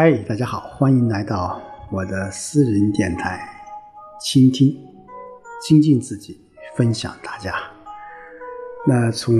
[0.00, 1.60] 嗨，大家好，欢迎来到
[1.90, 3.40] 我的私人电台，
[4.20, 4.72] 倾听、
[5.60, 6.40] 精进自己，
[6.76, 7.52] 分享大家。
[8.86, 9.36] 那从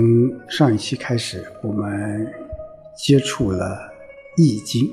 [0.49, 2.29] 上一期开始，我们
[2.93, 3.89] 接触了
[4.43, 4.83] 《易经》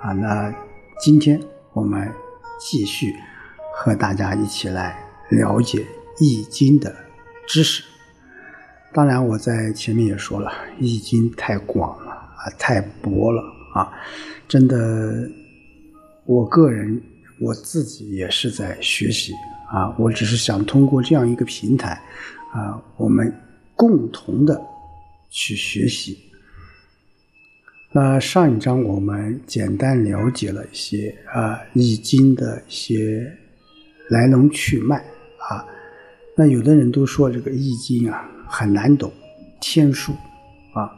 [0.00, 0.50] 啊，那
[0.98, 1.38] 今天
[1.74, 2.10] 我们
[2.58, 3.14] 继续
[3.74, 5.80] 和大家一起来了解
[6.18, 6.96] 《易经》的
[7.46, 7.84] 知识。
[8.94, 13.42] 当然，我在前面也说了，《易经》太广了啊，太博了
[13.76, 13.92] 啊，
[14.48, 15.28] 真的，
[16.24, 16.98] 我个人
[17.40, 19.32] 我自己也是在学习
[19.70, 22.00] 啊，我只是想通过这样一个平台
[22.52, 23.30] 啊，我们
[23.74, 24.58] 共同的
[25.28, 26.18] 去学习。
[27.92, 33.30] 那上一章我们简单了解了一些啊《易经》的一些
[34.08, 34.96] 来龙去脉
[35.50, 35.64] 啊，
[36.34, 38.32] 那有的人都说这个《易经》啊。
[38.48, 39.12] 很难懂，
[39.60, 40.12] 天书
[40.72, 40.96] 啊，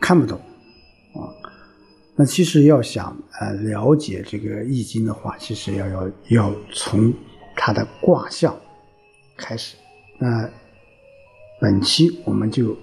[0.00, 0.40] 看不懂。
[2.16, 7.12] 那其实要想呃了解这个易经的话，其实要要要从
[7.56, 8.56] 它的卦象
[9.36, 9.76] 开始。
[10.18, 10.48] 那
[11.60, 12.76] 本期我们就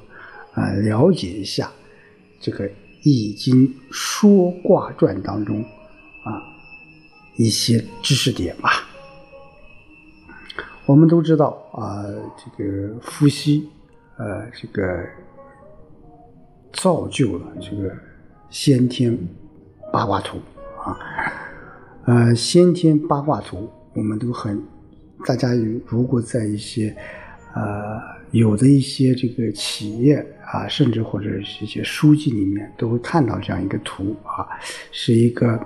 [0.53, 1.72] 啊了解一下
[2.41, 2.69] 这个
[3.03, 6.30] 易经说卦传当中啊
[7.38, 8.69] 一些知识点吧。
[10.86, 12.03] 我们都知道啊，
[12.38, 13.69] 这个伏羲，
[14.17, 14.81] 呃，这个
[16.73, 17.95] 造就了这个
[18.52, 19.17] 先天
[19.94, 20.38] 八卦图
[20.83, 20.99] 啊，
[22.05, 24.61] 呃，先天八卦图，我们都很，
[25.25, 25.47] 大家
[25.88, 26.94] 如果在一些
[27.55, 27.97] 呃
[28.31, 30.16] 有的一些这个企业
[30.52, 34.45] 啊，甚至或者是一些书籍里面，都会看到这样一个图啊，
[34.91, 35.57] 是一个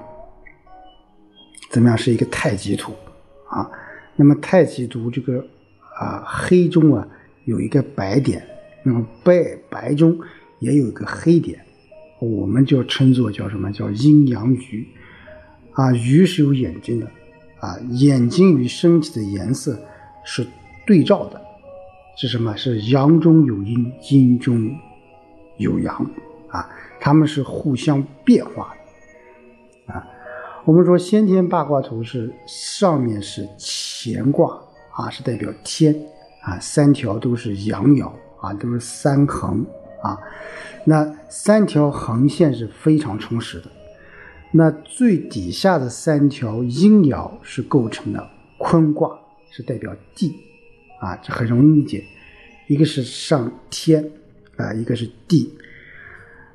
[1.71, 1.97] 怎么样？
[1.97, 2.93] 是一个太极图
[3.49, 3.67] 啊。
[4.15, 5.43] 那么太极图这个
[5.99, 7.07] 啊黑中啊
[7.45, 8.45] 有一个白点，
[8.83, 10.15] 那么白白中
[10.59, 11.64] 也有一个黑点，
[12.19, 14.87] 我们就称作叫什么叫阴阳鱼
[15.73, 17.05] 啊鱼是有眼睛的
[17.59, 19.77] 啊眼睛与身体的颜色
[20.23, 20.47] 是
[20.85, 21.41] 对照的，
[22.15, 22.55] 是什么？
[22.55, 24.69] 是阳中有阴，阴中
[25.57, 26.09] 有阳
[26.49, 28.73] 啊，它们是互相变化
[29.87, 30.07] 的啊。
[30.63, 34.59] 我们说先天八卦图是上面是乾卦
[34.91, 35.93] 啊，是代表天
[36.41, 39.65] 啊，三条都是阳爻啊，都是三横
[40.05, 40.19] 啊。
[40.85, 43.65] 那三条横线是非常充实的。
[44.51, 49.19] 那最底下的三条阴爻是构成的坤卦，
[49.51, 50.35] 是代表地
[51.01, 52.03] 啊，这很容易理解。
[52.67, 54.11] 一个是上天
[54.57, 55.53] 啊，一个是地。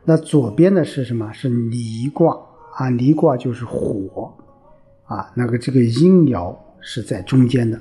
[0.05, 1.33] 那左边的是什么？
[1.33, 2.37] 是离卦。
[2.77, 4.33] 啊，离卦就是火，
[5.05, 7.79] 啊，那个这个阴爻是在中间的，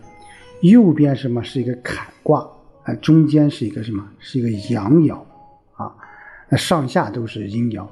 [0.61, 2.45] 右边什么是一个坎卦，
[2.83, 4.05] 啊，中间是一个什么？
[4.17, 5.17] 是一个阳爻，
[6.49, 7.87] 那上下都是阴爻，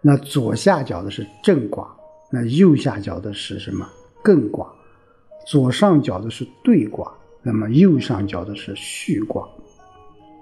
[0.00, 1.94] 那左下角的是震卦，
[2.30, 3.88] 那右下角的是什么？
[4.22, 4.72] 艮卦，
[5.46, 7.12] 左上角的是兑卦，
[7.42, 9.48] 那么右上角的是巽卦，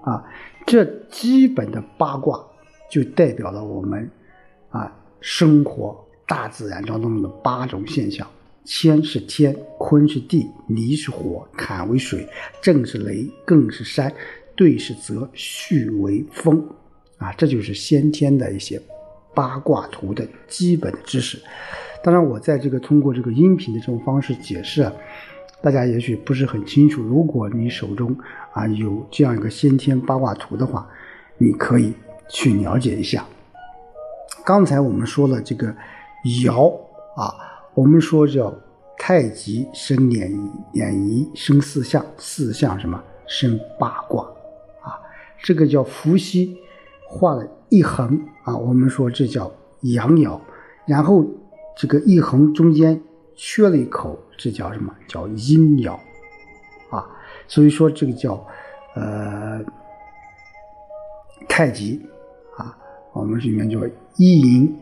[0.03, 0.23] 啊，
[0.65, 2.45] 这基本的八卦
[2.89, 4.09] 就代表了我们，
[4.69, 4.95] 啊。
[5.21, 8.25] 生活大自然当中的八种现象：
[8.65, 12.25] 乾是天，坤是地，离是火，坎为水，
[12.61, 14.09] 震是雷，艮是山，
[14.55, 16.65] 兑是泽，巽为风。
[17.19, 18.81] 啊，这就是先天的一些
[19.35, 21.39] 八卦图的基本的知识。
[22.01, 24.91] 当然，我在这个通过这个音频的这种方式解释啊，
[25.61, 27.03] 大家也许不是很清楚。
[27.03, 28.17] 如果你手中
[28.53, 30.89] 啊有这样一个先天八卦图的话，
[31.37, 31.93] 你可以
[32.29, 33.25] 去了解一下。
[34.45, 35.67] 刚才我们说了这个
[36.43, 36.73] 爻
[37.15, 37.35] 啊，
[37.73, 38.53] 我们说叫
[38.97, 44.23] 太极生两仪，撵仪生四象，四象什么生八卦
[44.81, 44.95] 啊？
[45.43, 46.57] 这个叫伏羲
[47.11, 50.39] 画了一横啊，我们说这叫阳爻，
[50.85, 51.25] 然后
[51.75, 53.01] 这个一横中间
[53.35, 55.93] 缺了一口，这叫什么叫阴爻
[56.91, 57.03] 啊？
[57.47, 58.45] 所以说这个叫
[58.93, 59.59] 呃
[61.47, 61.99] 太极
[62.55, 62.77] 啊。
[63.11, 63.79] 我们里面叫
[64.17, 64.79] 一阴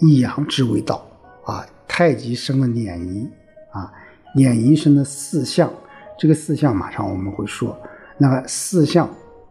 [0.00, 1.02] 一阳之为道
[1.44, 3.26] 啊，太极生了撵仪
[3.72, 3.90] 啊，
[4.34, 5.72] 撵仪生了四象，
[6.18, 7.74] 这个四象马上我们会说，
[8.18, 9.08] 那么四象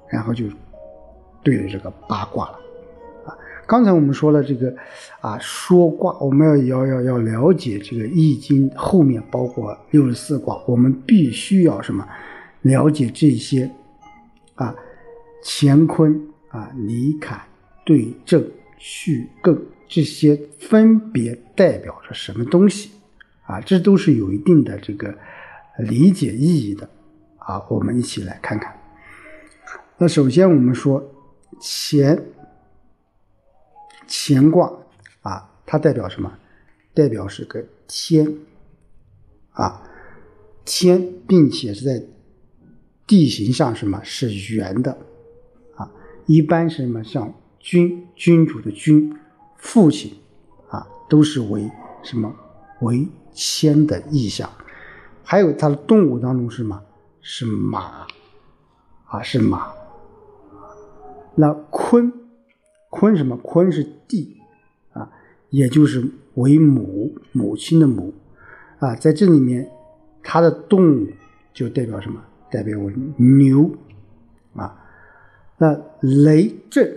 [0.08, 0.46] 然后就
[1.50, 2.60] 对于这个八卦了
[3.26, 3.36] 啊。
[3.66, 4.72] 刚才我们说了这个
[5.20, 12.08] 啊说卦，我们要要要要了解这个易经后面包括六十四卦，我们必须要什么
[12.62, 13.68] 了解这些
[14.54, 14.76] 啊
[15.44, 17.42] 乾坤啊离坎。
[17.84, 18.48] 对正、
[18.78, 19.58] 序、艮
[19.88, 22.92] 这些分别代表着什么东西
[23.48, 23.60] 啊？
[23.62, 25.12] 这都是有一定的这个
[25.80, 26.88] 理解意义的
[27.38, 27.66] 啊。
[27.68, 28.72] 我们一起来看看。
[29.98, 31.04] 那首先我们说
[31.62, 32.26] 乾
[34.08, 34.72] 乾卦
[35.22, 36.38] 啊，它代表什么？
[36.94, 38.38] 代表是个天
[39.52, 39.84] 啊，
[40.66, 42.04] 天，并且是在
[43.06, 44.98] 地形上什么是圆的
[45.76, 45.92] 啊？
[46.26, 47.04] 一般是什么？
[47.04, 49.18] 像君君主的君，
[49.58, 50.18] 父亲
[50.70, 51.70] 啊，都是为
[52.04, 52.36] 什么？
[52.82, 54.50] 为天的意象。
[55.24, 56.82] 还有它的动物当中是什么？
[57.22, 58.08] 是马
[59.06, 59.79] 啊，是马。
[61.42, 62.12] 那坤，
[62.90, 63.38] 坤什么？
[63.38, 64.36] 坤是地
[64.92, 65.10] 啊，
[65.52, 68.14] 也就是为母，母亲的母
[68.80, 69.72] 啊，在这里面，
[70.22, 71.08] 它的动物
[71.54, 72.22] 就代表什么？
[72.52, 73.72] 代表为牛
[74.54, 74.86] 啊。
[75.58, 76.94] 那雷震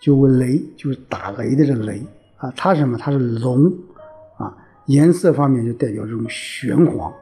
[0.00, 2.00] 就为雷，就是打雷的这雷
[2.36, 2.52] 啊。
[2.56, 2.96] 它是什么？
[2.96, 3.66] 它是龙
[4.38, 4.56] 啊。
[4.86, 7.12] 颜色方面就代表这种玄黄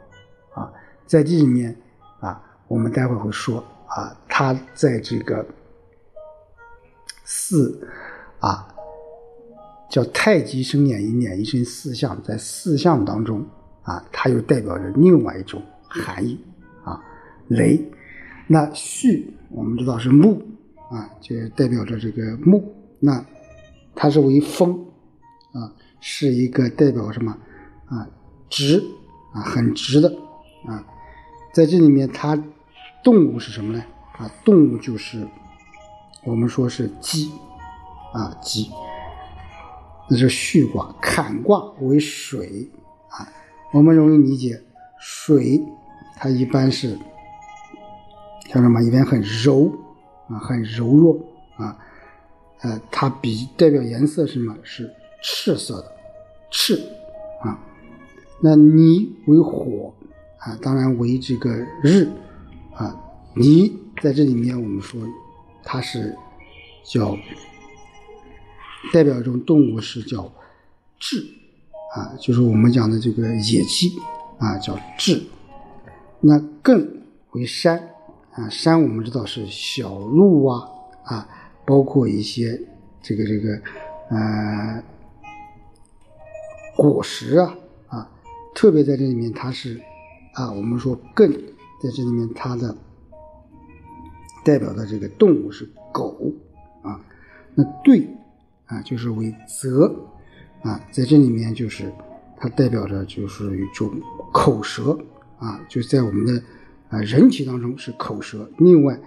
[0.52, 0.70] 啊。
[1.06, 1.74] 在这里面
[2.20, 5.42] 啊，我们待会会说啊，它在这个。
[7.24, 7.88] 四
[8.40, 8.66] 啊，
[9.88, 13.46] 叫太极生撵一，撵一生四象，在四象当中
[13.82, 16.38] 啊，它又代表着另外一种含义
[16.84, 17.00] 啊。
[17.48, 17.80] 雷，
[18.48, 20.42] 那戌我们知道是木
[20.90, 22.74] 啊，就代表着这个木。
[22.98, 23.24] 那
[23.94, 24.86] 它是为风
[25.52, 27.36] 啊，是一个代表什么
[27.86, 28.08] 啊？
[28.50, 28.82] 直
[29.32, 30.08] 啊，很直的
[30.66, 30.84] 啊。
[31.52, 32.36] 在这里面，它
[33.04, 33.84] 动物是什么呢？
[34.18, 35.24] 啊，动物就是。
[36.24, 37.32] 我们说是鸡，
[38.12, 38.70] 啊鸡，
[40.08, 42.70] 那是戌卦，坎卦为水
[43.08, 43.26] 啊。
[43.72, 44.62] 我们容易理解，
[45.00, 45.60] 水
[46.16, 46.96] 它一般是
[48.48, 48.80] 像什么？
[48.82, 49.72] 一般很柔
[50.28, 51.18] 啊，很柔弱
[51.56, 51.76] 啊。
[52.60, 54.56] 呃，它比代表颜色是什么？
[54.62, 54.88] 是
[55.24, 55.92] 赤色的，
[56.52, 56.76] 赤
[57.40, 57.58] 啊。
[58.40, 59.92] 那泥为火
[60.38, 61.50] 啊，当然为这个
[61.82, 62.08] 日
[62.74, 62.96] 啊。
[63.34, 65.00] 泥在这里面，我们说。
[65.64, 66.16] 它是
[66.84, 67.16] 叫
[68.92, 70.30] 代表一种动物是叫
[71.00, 71.24] 雉
[71.94, 73.90] 啊，就是我们讲的这个野鸡
[74.38, 75.22] 啊，叫雉。
[76.20, 76.86] 那艮
[77.32, 77.78] 为山
[78.32, 80.68] 啊，山我们知道是小鹿啊
[81.04, 81.28] 啊，
[81.64, 82.60] 包括一些
[83.00, 83.62] 这个这个
[84.10, 84.82] 呃
[86.76, 87.54] 果实啊
[87.88, 88.10] 啊，
[88.54, 89.80] 特别在这里面它是
[90.34, 91.30] 啊，我们说艮
[91.82, 92.76] 在这里面它的。
[94.44, 96.32] 代表的这个动物是狗
[96.82, 97.00] 啊，
[97.54, 98.08] 那对
[98.66, 99.94] 啊就是为泽
[100.62, 101.92] 啊，在这里面就是
[102.36, 103.90] 它代表着就是一种
[104.32, 104.98] 口舌
[105.38, 106.42] 啊，就在我们的
[106.88, 108.50] 啊人体当中是口舌。
[108.58, 108.98] 另外，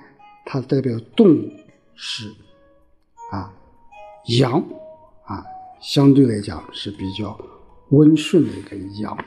[0.46, 1.52] 它代表动物
[1.96, 2.30] 是
[3.32, 3.54] 啊
[4.40, 4.64] 阳
[5.26, 5.44] 啊，
[5.82, 7.38] 相对来讲是比较
[7.90, 9.18] 温顺的一个阳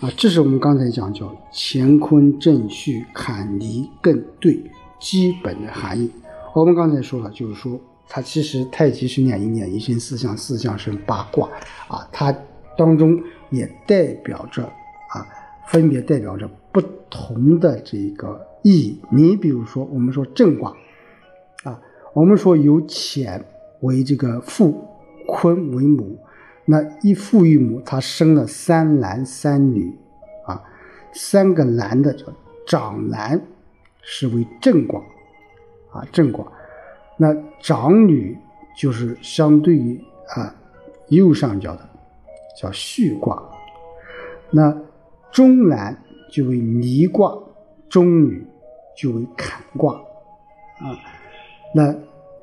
[0.00, 0.10] 啊。
[0.16, 4.62] 这是我们刚才讲叫乾坤正序坎离艮兑。
[5.00, 6.10] 基本的含义，
[6.54, 11.48] 我们刚才说了，就是说它其实太极是两仪，两仪生四象，四象生八卦
[11.88, 12.30] 啊，它
[12.76, 13.18] 当中
[13.48, 15.24] 也代表着啊，
[15.68, 19.00] 分别代表着不同的这个意义。
[19.10, 20.70] 你比如说，我们说正卦
[21.64, 21.80] 啊，
[22.12, 23.42] 我们说由乾
[23.80, 24.84] 为这个父，
[25.26, 26.18] 坤为母，
[26.64, 29.96] 那一父一母，他生了三男三女
[30.46, 30.62] 啊，
[31.12, 32.26] 三个男的叫
[32.66, 33.40] 长男。
[34.02, 34.98] 是为正卦，
[35.92, 36.50] 啊正卦，
[37.18, 38.36] 那长女
[38.74, 40.02] 就是相对于
[40.34, 40.56] 啊
[41.08, 41.86] 右上角的
[42.58, 43.40] 叫戌卦，
[44.50, 44.74] 那
[45.30, 46.02] 中男
[46.32, 47.38] 就为离卦，
[47.90, 48.42] 中女
[48.96, 49.96] 就为坎卦，
[50.78, 50.96] 啊，
[51.74, 51.94] 那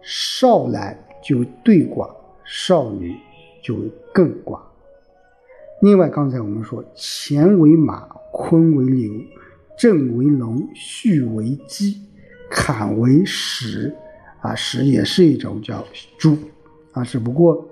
[0.04, 2.08] 少男就兑卦，
[2.46, 3.18] 少女
[3.68, 4.66] 就会更广。
[5.82, 9.12] 另外刚才我们说乾为马，坤为牛。
[9.78, 12.02] 震为龙，戌为鸡，
[12.50, 13.96] 坎为石，
[14.42, 15.86] 啊，石也是一种叫
[16.18, 16.36] 猪，
[16.94, 17.70] 啊，只不过，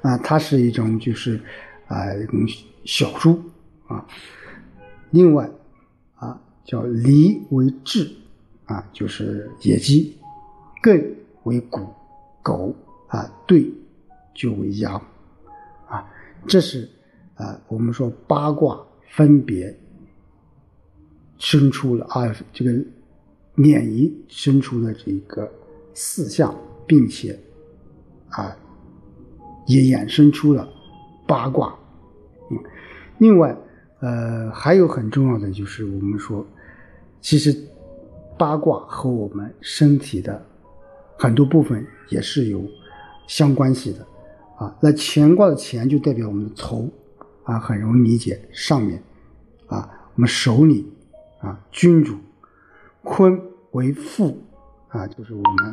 [0.00, 1.40] 啊，它是一种就是
[1.86, 2.40] 啊一种
[2.84, 3.40] 小猪，
[3.86, 4.04] 啊，
[5.10, 5.48] 另外，
[6.16, 8.10] 啊，叫离为雉，
[8.64, 10.18] 啊，就是野鸡，
[10.82, 11.06] 艮
[11.44, 11.86] 为谷，
[12.42, 12.74] 狗，
[13.06, 13.72] 啊，兑
[14.34, 14.94] 就为阳，
[15.88, 16.04] 啊，
[16.46, 16.88] 这是
[17.34, 19.76] 啊我们说八卦分别。
[21.38, 22.70] 生出了啊，这个
[23.56, 25.50] 撵仪生出了这个
[25.92, 26.54] 四象，
[26.86, 27.36] 并且
[28.28, 28.56] 啊，
[29.66, 30.68] 也衍生出了
[31.26, 31.76] 八卦。
[32.48, 32.56] 嗯，
[33.18, 33.56] 另外
[33.98, 36.46] 呃，还有很重要的就是我们说，
[37.20, 37.52] 其实
[38.38, 40.40] 八卦和我们身体的
[41.18, 42.64] 很多部分也是有
[43.26, 44.06] 相关系的
[44.56, 44.76] 啊。
[44.80, 46.90] 那乾卦的乾就代表我们的头
[47.44, 49.02] 啊，很容易理解，上面
[49.66, 50.90] 啊，我们手里。
[51.42, 52.16] 啊，君主，
[53.02, 53.36] 坤
[53.72, 54.40] 为父，
[54.86, 55.70] 啊，就是我们，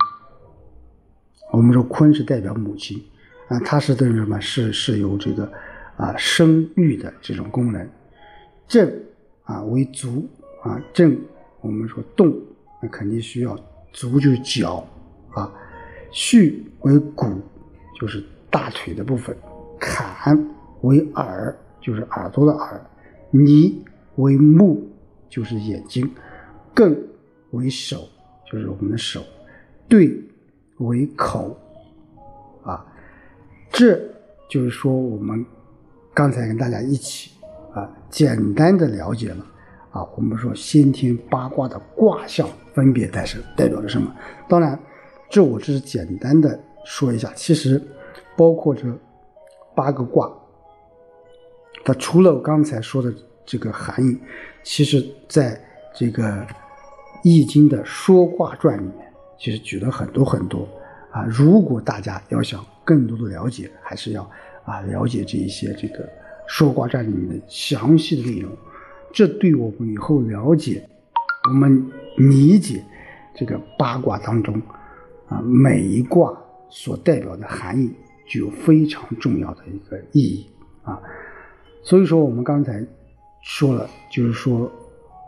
[1.51, 2.99] 我们说坤是代表母亲，
[3.49, 4.41] 啊，它是对什么？
[4.41, 5.47] 是是有这个
[5.95, 7.87] 啊生育的这种功能。
[8.67, 8.91] 正
[9.43, 10.27] 啊为足
[10.63, 11.15] 啊，正
[11.61, 12.35] 我们说动，
[12.81, 13.55] 那肯定需要
[13.93, 14.83] 足就是脚
[15.35, 15.53] 啊。
[16.09, 17.27] 续为骨，
[18.01, 19.35] 就是大腿的部分。
[19.79, 20.37] 坎
[20.81, 22.81] 为耳，就是耳朵的耳。
[23.31, 23.83] 尼
[24.15, 24.81] 为目，
[25.29, 26.09] 就是眼睛。
[26.75, 26.97] 艮
[27.51, 28.07] 为手，
[28.51, 29.21] 就是我们的手。
[29.87, 30.21] 对
[30.77, 31.57] 为口，
[32.63, 32.85] 啊，
[33.71, 33.99] 这
[34.49, 35.45] 就是说我们
[36.13, 37.31] 刚才跟大家一起
[37.73, 39.45] 啊，简单的了解了
[39.91, 44.13] 啊，我们说先天八卦的卦象分别代是代表着什么？
[44.47, 44.79] 当然，
[45.29, 47.81] 这我只是简单的说一下，其实
[48.39, 48.83] 包括这
[49.75, 50.31] 八个卦，
[51.83, 53.13] 它除了我刚才说的
[53.45, 54.17] 这个含义，
[54.63, 55.61] 其实在
[55.93, 56.23] 这个
[57.21, 59.11] 《易经》的说卦传里面。
[59.37, 60.65] 其实举了很多很多
[61.11, 64.23] 啊，如果大家要想更多的了解，还是要
[64.63, 66.07] 啊了解这一些这个
[66.47, 68.51] 说卦传里面的详细的内容，
[69.13, 70.87] 这对我们以后了解、
[71.49, 71.85] 我们
[72.17, 72.83] 理解
[73.35, 74.61] 这个八卦当中
[75.27, 76.37] 啊每一卦
[76.69, 77.93] 所代表的含义，
[78.29, 80.47] 具有非常重要的一个意义
[80.83, 81.01] 啊。
[81.83, 82.85] 所以说，我们刚才
[83.41, 84.71] 说了，就是说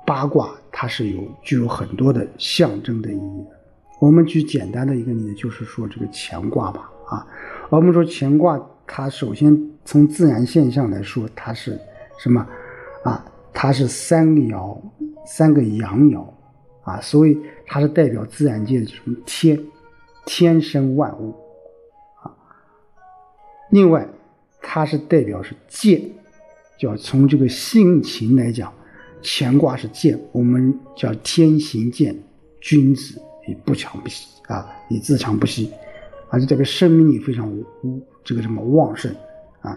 [0.05, 3.59] 八卦它是有具有很多的象征的意义的。
[3.99, 7.27] 我们举简单的一个例子，就是说这个乾卦吧，啊，
[7.69, 9.55] 我们说乾卦，它首先
[9.85, 11.79] 从自然现象来说，它是
[12.19, 12.45] 什么？
[13.03, 14.77] 啊，它是三个爻，
[15.25, 16.23] 三个阳爻，
[16.83, 19.59] 啊，所以它是代表自然界的这种天，
[20.25, 21.35] 天生万物，
[23.71, 24.07] 另外
[24.61, 25.99] 它是代表是健，
[26.77, 28.71] 叫从这个性情来讲，
[29.23, 32.15] 乾卦是健，我们叫天行健，
[32.59, 33.19] 君子。
[33.47, 35.71] 以不强不息啊，以自强不息，
[36.29, 39.11] 而且这个生命力非常无这个什么旺盛
[39.61, 39.75] 啊。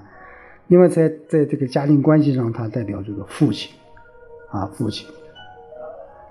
[0.66, 3.72] 另外，在在这个家庭关系上，它代表这个父亲
[4.50, 5.08] 啊，父亲。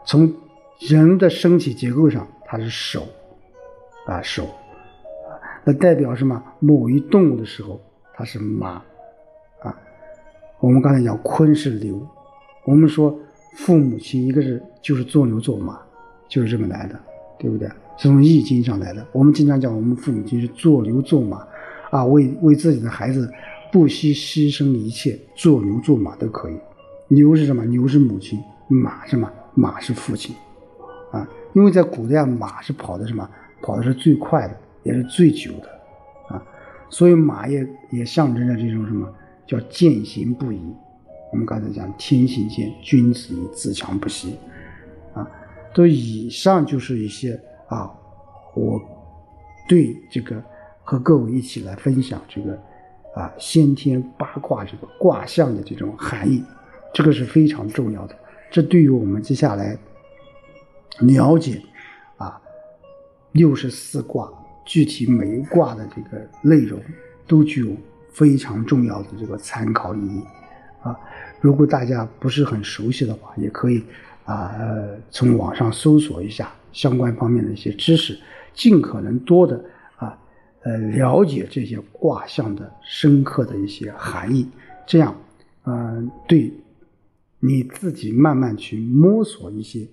[0.06, 0.32] 从
[0.80, 3.08] 人的身体结构上，它是手
[4.06, 4.48] 啊手，
[5.64, 6.42] 那代表什么？
[6.60, 7.80] 某一动物的时候，
[8.14, 8.82] 它是马
[9.62, 9.76] 啊。
[10.60, 12.06] 我们刚才讲坤是牛，
[12.66, 13.18] 我们说
[13.56, 15.80] 父母亲一个是就是做牛做马，
[16.28, 17.00] 就是这么来的。
[17.40, 17.68] 对不对？
[17.98, 19.06] 是从易经上来的。
[19.12, 21.46] 我们经常讲，我们父母亲是做牛做马，
[21.92, 23.30] 啊，为为自己的孩子
[23.70, 26.58] 不惜牺牲一切，做牛做马都可以。
[27.10, 27.66] 牛是什么？
[27.66, 28.40] 牛是母亲，
[28.70, 29.30] 马是什么？
[29.56, 30.34] 马是父亲，
[31.12, 33.30] 啊，因为在古代马是跑的什么？
[33.62, 35.70] 跑的是最快的，也是最久的，
[36.36, 36.46] 啊，
[36.90, 39.12] 所以马也也象征着这种什么
[39.48, 40.60] 叫践行不移。
[41.32, 44.38] 我们刚才讲天行健，君子以自强不息。
[45.14, 45.28] 啊
[45.74, 47.92] 都以上就是一些啊，
[48.54, 48.80] 我
[49.68, 50.40] 对这个
[50.84, 52.54] 和各位一起来分享这个
[53.16, 56.44] 啊先天八卦这个卦象的这种含义，
[56.94, 58.16] 这个是非常重要的。
[58.52, 59.76] 这对于我们接下来
[61.00, 61.60] 了解
[62.18, 62.40] 啊
[63.32, 64.32] 六十四卦
[64.66, 66.80] 具体每一卦的这个内容，
[67.28, 67.76] 都具有
[68.12, 70.22] 非常重要的这个参考意义
[70.82, 70.96] 啊。
[71.42, 73.84] 如果大家不是很熟悉的话，也可以。
[74.26, 74.56] 啊，
[75.12, 78.18] 从网上搜索一下相关方面的一些知识，
[78.54, 79.62] 尽可能多的
[79.98, 80.18] 啊，
[80.62, 84.48] 呃，了解这些卦象的深刻的一些含义，
[84.88, 85.14] 这样，
[85.66, 86.54] 嗯，对
[87.42, 89.86] 你自己慢慢去摸索一些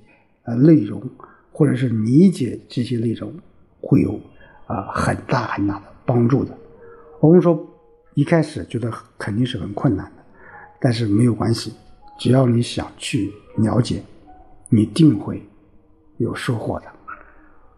[0.45, 1.03] 呃内容，
[1.51, 3.35] 或者是理解这些内容，
[3.81, 4.21] 会有
[4.71, 6.57] 啊很大很大的帮助的。
[7.21, 7.59] 我们说
[8.15, 10.23] 一开始觉得肯定是很困难的，
[10.81, 11.73] 但是没有关系，
[12.19, 14.03] 只要你想去了解。
[14.73, 15.45] 你定会
[16.19, 16.87] 有收获的。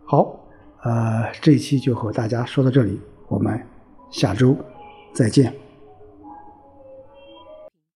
[0.04, 0.38] 好，
[0.82, 3.58] 呃，这一期就和大家说到这里，我们
[4.10, 4.54] 下周
[5.14, 5.61] 再见。